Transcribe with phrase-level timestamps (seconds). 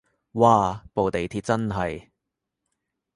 [0.33, 2.07] 嘩部地鐵真係